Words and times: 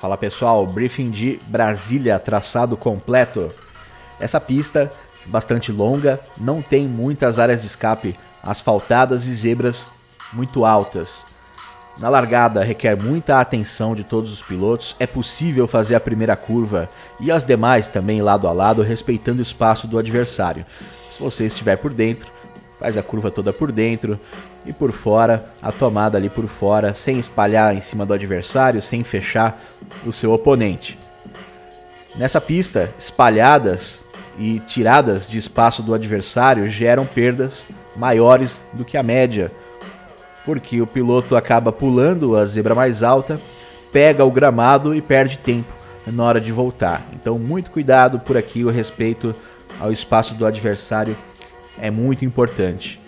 Fala 0.00 0.16
pessoal, 0.16 0.66
briefing 0.66 1.10
de 1.10 1.38
Brasília, 1.46 2.18
traçado 2.18 2.74
completo. 2.74 3.50
Essa 4.18 4.40
pista, 4.40 4.88
bastante 5.26 5.70
longa, 5.70 6.18
não 6.38 6.62
tem 6.62 6.88
muitas 6.88 7.38
áreas 7.38 7.60
de 7.60 7.66
escape 7.66 8.18
asfaltadas 8.42 9.26
e 9.26 9.34
zebras 9.34 9.88
muito 10.32 10.64
altas. 10.64 11.26
Na 11.98 12.08
largada 12.08 12.64
requer 12.64 12.96
muita 12.96 13.40
atenção 13.40 13.94
de 13.94 14.02
todos 14.02 14.32
os 14.32 14.40
pilotos, 14.40 14.96
é 14.98 15.06
possível 15.06 15.68
fazer 15.68 15.94
a 15.96 16.00
primeira 16.00 16.34
curva 16.34 16.88
e 17.20 17.30
as 17.30 17.44
demais 17.44 17.86
também 17.86 18.22
lado 18.22 18.48
a 18.48 18.52
lado, 18.52 18.80
respeitando 18.80 19.40
o 19.40 19.42
espaço 19.42 19.86
do 19.86 19.98
adversário. 19.98 20.64
Se 21.12 21.20
você 21.20 21.44
estiver 21.44 21.76
por 21.76 21.92
dentro, 21.92 22.32
faz 22.80 22.96
a 22.96 23.02
curva 23.02 23.30
toda 23.30 23.52
por 23.52 23.70
dentro, 23.70 24.18
e 24.66 24.72
por 24.72 24.90
fora, 24.90 25.44
a 25.62 25.70
tomada 25.70 26.18
ali 26.18 26.28
por 26.28 26.46
fora, 26.46 26.92
sem 26.94 27.18
espalhar 27.18 27.74
em 27.74 27.80
cima 27.80 28.04
do 28.04 28.14
adversário, 28.14 28.82
sem 28.82 29.04
fechar 29.04 29.58
o 30.04 30.12
seu 30.12 30.32
oponente. 30.32 30.98
Nessa 32.16 32.40
pista, 32.40 32.92
espalhadas 32.98 34.00
e 34.36 34.58
tiradas 34.60 35.28
de 35.28 35.38
espaço 35.38 35.82
do 35.82 35.94
adversário 35.94 36.68
geram 36.68 37.06
perdas 37.06 37.64
maiores 37.96 38.60
do 38.72 38.84
que 38.84 38.96
a 38.96 39.02
média, 39.02 39.50
porque 40.44 40.80
o 40.80 40.86
piloto 40.86 41.36
acaba 41.36 41.70
pulando 41.70 42.36
a 42.36 42.44
zebra 42.44 42.74
mais 42.74 43.02
alta, 43.02 43.38
pega 43.92 44.24
o 44.24 44.30
gramado 44.30 44.94
e 44.94 45.02
perde 45.02 45.38
tempo 45.38 45.68
na 46.06 46.24
hora 46.24 46.40
de 46.40 46.50
voltar. 46.50 47.06
Então, 47.12 47.38
muito 47.38 47.70
cuidado 47.70 48.18
por 48.18 48.36
aqui, 48.36 48.64
o 48.64 48.70
respeito 48.70 49.34
ao 49.78 49.92
espaço 49.92 50.34
do 50.34 50.46
adversário 50.46 51.16
é 51.80 51.90
muito 51.90 52.24
importante. 52.24 53.00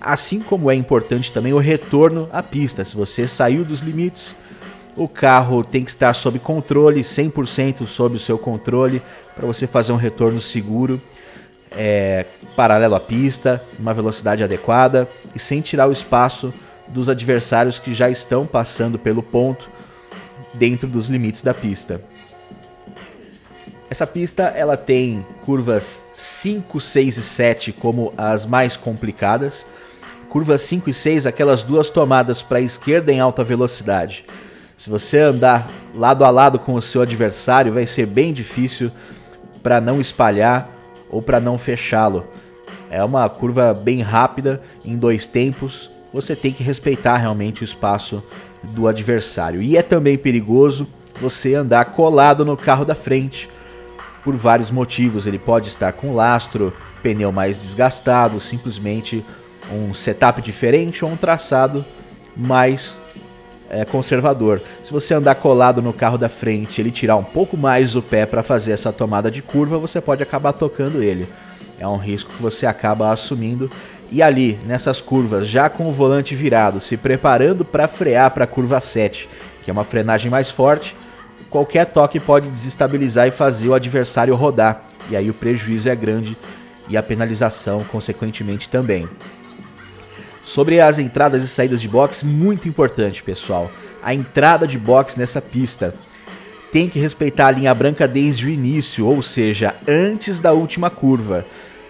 Assim 0.00 0.40
como 0.40 0.70
é 0.70 0.74
importante 0.74 1.32
também 1.32 1.52
o 1.52 1.58
retorno 1.58 2.28
à 2.32 2.42
pista. 2.42 2.84
Se 2.84 2.96
você 2.96 3.28
saiu 3.28 3.64
dos 3.64 3.80
limites, 3.80 4.34
o 4.96 5.08
carro 5.08 5.62
tem 5.62 5.84
que 5.84 5.90
estar 5.90 6.14
sob 6.14 6.38
controle, 6.38 7.02
100% 7.02 7.86
sob 7.86 8.16
o 8.16 8.20
seu 8.20 8.38
controle, 8.38 9.02
para 9.34 9.46
você 9.46 9.66
fazer 9.66 9.92
um 9.92 9.96
retorno 9.96 10.40
seguro, 10.40 10.98
é, 11.70 12.26
paralelo 12.56 12.94
à 12.94 13.00
pista, 13.00 13.62
uma 13.78 13.94
velocidade 13.94 14.42
adequada 14.42 15.08
e 15.34 15.38
sem 15.38 15.60
tirar 15.60 15.88
o 15.88 15.92
espaço 15.92 16.52
dos 16.88 17.08
adversários 17.08 17.78
que 17.78 17.94
já 17.94 18.10
estão 18.10 18.46
passando 18.46 18.98
pelo 18.98 19.22
ponto 19.22 19.70
dentro 20.54 20.88
dos 20.88 21.08
limites 21.08 21.42
da 21.42 21.54
pista. 21.54 22.02
Essa 23.90 24.06
pista 24.06 24.44
ela 24.44 24.76
tem 24.76 25.26
curvas 25.44 26.06
5, 26.14 26.80
6 26.80 27.16
e 27.16 27.22
7 27.24 27.72
como 27.72 28.14
as 28.16 28.46
mais 28.46 28.76
complicadas. 28.76 29.66
Curvas 30.28 30.62
5 30.62 30.90
e 30.90 30.94
6, 30.94 31.26
aquelas 31.26 31.64
duas 31.64 31.90
tomadas 31.90 32.40
para 32.40 32.58
a 32.58 32.62
esquerda 32.62 33.12
em 33.12 33.18
alta 33.18 33.42
velocidade. 33.42 34.24
Se 34.78 34.88
você 34.88 35.18
andar 35.18 35.68
lado 35.92 36.24
a 36.24 36.30
lado 36.30 36.56
com 36.56 36.74
o 36.74 36.80
seu 36.80 37.02
adversário, 37.02 37.72
vai 37.72 37.84
ser 37.84 38.06
bem 38.06 38.32
difícil 38.32 38.92
para 39.60 39.80
não 39.80 40.00
espalhar 40.00 40.70
ou 41.10 41.20
para 41.20 41.40
não 41.40 41.58
fechá-lo. 41.58 42.24
É 42.88 43.02
uma 43.02 43.28
curva 43.28 43.74
bem 43.74 44.02
rápida, 44.02 44.62
em 44.84 44.96
dois 44.96 45.26
tempos. 45.26 45.90
Você 46.14 46.36
tem 46.36 46.52
que 46.52 46.62
respeitar 46.62 47.16
realmente 47.16 47.62
o 47.62 47.64
espaço 47.64 48.24
do 48.62 48.86
adversário. 48.86 49.60
E 49.60 49.76
é 49.76 49.82
também 49.82 50.16
perigoso 50.16 50.86
você 51.20 51.56
andar 51.56 51.86
colado 51.86 52.44
no 52.44 52.56
carro 52.56 52.84
da 52.84 52.94
frente 52.94 53.48
por 54.24 54.36
vários 54.36 54.70
motivos. 54.70 55.26
Ele 55.26 55.38
pode 55.38 55.68
estar 55.68 55.92
com 55.92 56.14
lastro, 56.14 56.72
pneu 57.02 57.32
mais 57.32 57.60
desgastado, 57.60 58.40
simplesmente 58.40 59.24
um 59.72 59.94
setup 59.94 60.42
diferente 60.42 61.04
ou 61.04 61.10
um 61.10 61.16
traçado 61.16 61.84
mais 62.36 62.96
é, 63.70 63.84
conservador. 63.84 64.60
Se 64.82 64.92
você 64.92 65.14
andar 65.14 65.36
colado 65.36 65.80
no 65.80 65.92
carro 65.92 66.18
da 66.18 66.28
frente, 66.28 66.80
ele 66.80 66.90
tirar 66.90 67.16
um 67.16 67.24
pouco 67.24 67.56
mais 67.56 67.94
o 67.94 68.02
pé 68.02 68.26
para 68.26 68.42
fazer 68.42 68.72
essa 68.72 68.92
tomada 68.92 69.30
de 69.30 69.40
curva, 69.40 69.78
você 69.78 70.00
pode 70.00 70.22
acabar 70.22 70.52
tocando 70.52 71.02
ele. 71.02 71.26
É 71.78 71.86
um 71.86 71.96
risco 71.96 72.34
que 72.34 72.42
você 72.42 72.66
acaba 72.66 73.10
assumindo. 73.10 73.70
E 74.12 74.22
ali, 74.22 74.58
nessas 74.66 75.00
curvas, 75.00 75.46
já 75.46 75.70
com 75.70 75.88
o 75.88 75.92
volante 75.92 76.34
virado, 76.34 76.80
se 76.80 76.96
preparando 76.96 77.64
para 77.64 77.86
frear 77.86 78.30
para 78.32 78.44
a 78.44 78.46
curva 78.46 78.80
7, 78.80 79.28
que 79.62 79.70
é 79.70 79.72
uma 79.72 79.84
frenagem 79.84 80.30
mais 80.30 80.50
forte, 80.50 80.96
qualquer 81.50 81.86
toque 81.86 82.20
pode 82.20 82.48
desestabilizar 82.48 83.26
e 83.26 83.32
fazer 83.32 83.68
o 83.68 83.74
adversário 83.74 84.34
rodar. 84.34 84.84
E 85.10 85.16
aí 85.16 85.28
o 85.28 85.34
prejuízo 85.34 85.88
é 85.88 85.96
grande 85.96 86.38
e 86.88 86.96
a 86.96 87.02
penalização, 87.02 87.84
consequentemente, 87.84 88.68
também. 88.68 89.06
Sobre 90.44 90.80
as 90.80 90.98
entradas 90.98 91.42
e 91.42 91.48
saídas 91.48 91.82
de 91.82 91.88
box, 91.88 92.24
muito 92.24 92.68
importante, 92.68 93.22
pessoal. 93.22 93.70
A 94.02 94.14
entrada 94.14 94.66
de 94.66 94.78
box 94.78 95.16
nessa 95.16 95.40
pista 95.40 95.94
tem 96.72 96.88
que 96.88 96.98
respeitar 96.98 97.48
a 97.48 97.50
linha 97.50 97.74
branca 97.74 98.06
desde 98.06 98.46
o 98.46 98.48
início, 98.48 99.06
ou 99.06 99.20
seja, 99.22 99.74
antes 99.86 100.38
da 100.38 100.52
última 100.52 100.88
curva. 100.88 101.44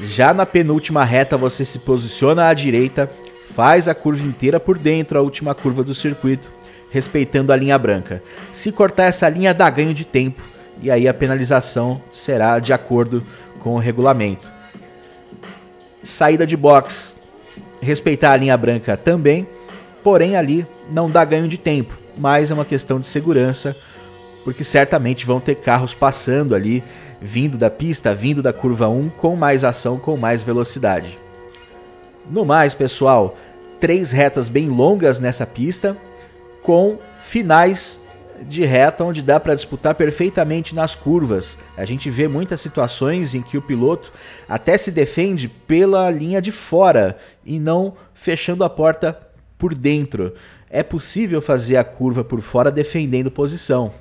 Já 0.00 0.32
na 0.32 0.46
penúltima 0.46 1.04
reta, 1.04 1.36
você 1.36 1.64
se 1.64 1.78
posiciona 1.80 2.48
à 2.48 2.54
direita, 2.54 3.10
faz 3.48 3.86
a 3.86 3.94
curva 3.94 4.26
inteira 4.26 4.58
por 4.58 4.78
dentro, 4.78 5.18
a 5.18 5.22
última 5.22 5.54
curva 5.54 5.84
do 5.84 5.94
circuito, 5.94 6.48
respeitando 6.92 7.52
a 7.52 7.56
linha 7.56 7.78
branca. 7.78 8.22
Se 8.52 8.70
cortar 8.70 9.04
essa 9.04 9.28
linha, 9.28 9.54
dá 9.54 9.68
ganho 9.70 9.94
de 9.94 10.04
tempo, 10.04 10.42
e 10.82 10.90
aí 10.90 11.08
a 11.08 11.14
penalização 11.14 12.00
será 12.12 12.58
de 12.58 12.72
acordo 12.72 13.26
com 13.60 13.74
o 13.74 13.78
regulamento. 13.78 14.46
Saída 16.04 16.46
de 16.46 16.56
box 16.56 17.16
respeitar 17.80 18.32
a 18.32 18.36
linha 18.36 18.56
branca 18.56 18.96
também, 18.96 19.48
porém 20.02 20.36
ali 20.36 20.66
não 20.90 21.10
dá 21.10 21.24
ganho 21.24 21.48
de 21.48 21.56
tempo, 21.56 21.94
mas 22.18 22.50
é 22.50 22.54
uma 22.54 22.64
questão 22.64 23.00
de 23.00 23.06
segurança, 23.06 23.74
porque 24.44 24.62
certamente 24.62 25.24
vão 25.24 25.40
ter 25.40 25.54
carros 25.56 25.94
passando 25.94 26.54
ali, 26.54 26.84
vindo 27.20 27.56
da 27.56 27.70
pista, 27.70 28.14
vindo 28.14 28.42
da 28.42 28.52
curva 28.52 28.88
1 28.88 29.08
com 29.10 29.34
mais 29.34 29.64
ação, 29.64 29.98
com 29.98 30.16
mais 30.16 30.42
velocidade. 30.42 31.16
No 32.28 32.44
mais, 32.44 32.74
pessoal, 32.74 33.36
três 33.80 34.10
retas 34.12 34.48
bem 34.48 34.68
longas 34.68 35.18
nessa 35.18 35.46
pista, 35.46 35.96
com 36.62 36.96
finais 37.20 38.00
de 38.48 38.64
reta 38.64 39.04
onde 39.04 39.22
dá 39.22 39.38
para 39.38 39.54
disputar 39.54 39.94
perfeitamente 39.94 40.74
nas 40.74 40.94
curvas. 40.94 41.58
A 41.76 41.84
gente 41.84 42.10
vê 42.10 42.26
muitas 42.26 42.60
situações 42.60 43.34
em 43.34 43.42
que 43.42 43.56
o 43.56 43.62
piloto 43.62 44.12
até 44.48 44.76
se 44.76 44.90
defende 44.90 45.48
pela 45.48 46.10
linha 46.10 46.40
de 46.40 46.50
fora 46.50 47.16
e 47.44 47.58
não 47.58 47.94
fechando 48.14 48.64
a 48.64 48.70
porta 48.70 49.18
por 49.58 49.74
dentro. 49.74 50.34
É 50.70 50.82
possível 50.82 51.40
fazer 51.42 51.76
a 51.76 51.84
curva 51.84 52.24
por 52.24 52.40
fora 52.40 52.70
defendendo 52.70 53.30
posição. 53.30 53.92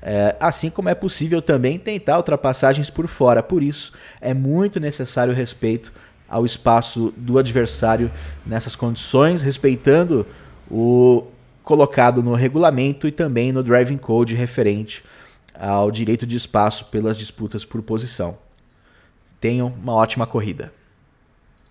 É, 0.00 0.36
assim 0.38 0.70
como 0.70 0.88
é 0.88 0.94
possível 0.94 1.42
também 1.42 1.78
tentar 1.78 2.16
ultrapassagens 2.16 2.88
por 2.88 3.08
fora. 3.08 3.42
Por 3.42 3.62
isso, 3.62 3.92
é 4.20 4.32
muito 4.32 4.78
necessário 4.78 5.34
respeito 5.34 5.92
ao 6.28 6.46
espaço 6.46 7.12
do 7.16 7.38
adversário 7.38 8.10
nessas 8.44 8.76
condições, 8.76 9.42
respeitando 9.42 10.26
o 10.70 11.24
colocado 11.66 12.22
no 12.22 12.36
regulamento 12.36 13.08
e 13.08 13.10
também 13.10 13.50
no 13.50 13.60
driving 13.60 13.96
code 13.96 14.36
referente 14.36 15.02
ao 15.52 15.90
direito 15.90 16.24
de 16.24 16.36
espaço 16.36 16.84
pelas 16.84 17.18
disputas 17.18 17.64
por 17.64 17.82
posição. 17.82 18.38
Tenham 19.40 19.74
uma 19.82 19.92
ótima 19.92 20.28
corrida. 20.28 20.72